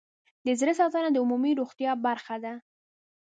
[0.45, 2.53] د زړه ساتنه د عمومي روغتیا برخه ده.